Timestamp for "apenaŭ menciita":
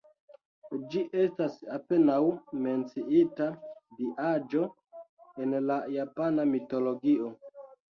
1.75-3.51